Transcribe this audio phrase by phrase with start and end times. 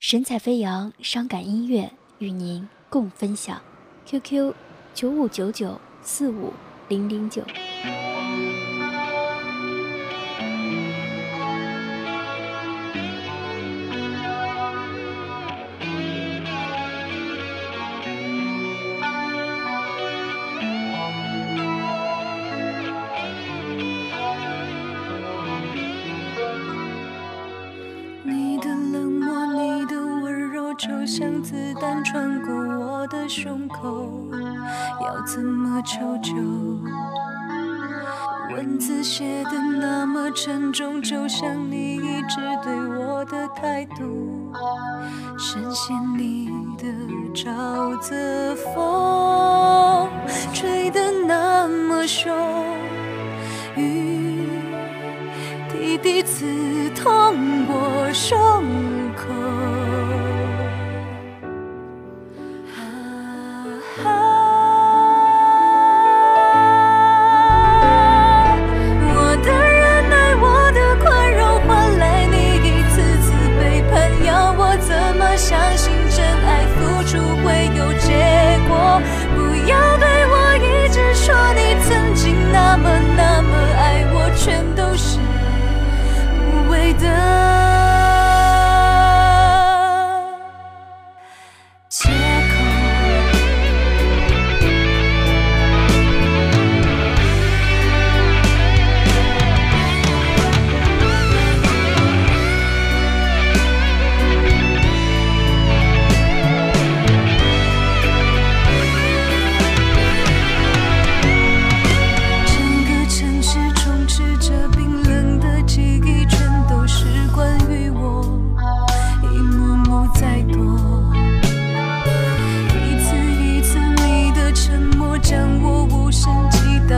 [0.00, 3.60] 神采飞扬，伤感音乐与您共分享。
[4.06, 4.54] QQ：
[4.94, 6.54] 九五九九四五
[6.88, 7.42] 零零九。
[30.80, 34.08] 就像子弹穿过我的胸口，
[35.04, 36.32] 要怎么求救？
[38.56, 44.50] 文字写的那么沉重，就像你一直对我的态度。
[45.38, 46.86] 深陷你的
[47.34, 50.08] 沼泽风，
[50.54, 52.34] 吹得那么凶，
[53.76, 54.48] 雨
[55.68, 56.46] 滴滴刺
[56.94, 58.32] 痛过胸
[59.14, 59.89] 口。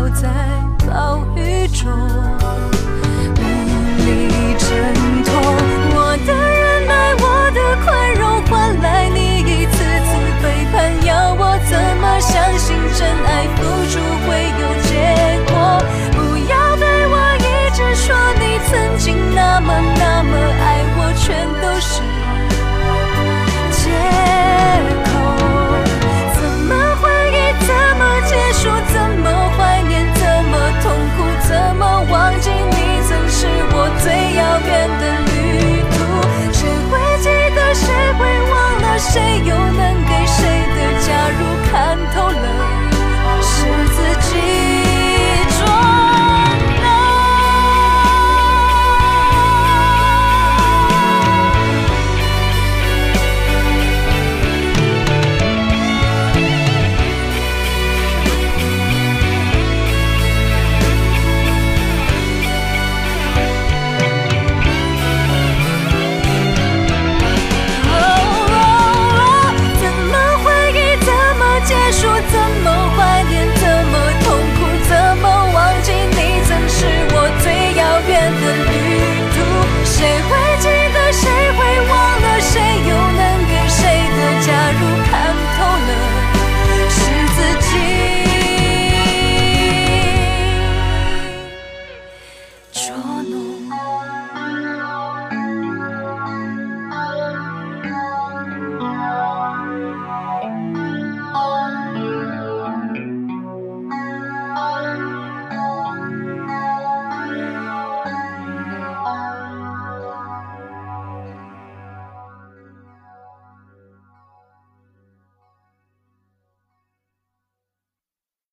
[0.00, 0.28] 留在
[0.88, 1.92] 暴雨中
[3.36, 3.40] 无
[3.98, 4.08] 力
[4.56, 4.66] 挣
[5.24, 5.28] 脱，
[5.92, 10.10] 我的忍耐，我的宽容，换来你一次次
[10.42, 11.04] 背叛。
[11.04, 13.44] 要我怎么相信真爱？